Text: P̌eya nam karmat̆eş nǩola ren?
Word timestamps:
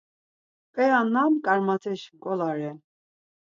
P̌eya 0.73 0.99
nam 1.13 1.33
karmat̆eş 1.45 2.01
nǩola 2.13 2.49
ren? 2.57 2.77